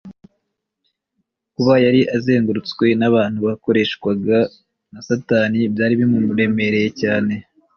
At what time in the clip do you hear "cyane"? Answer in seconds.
7.01-7.33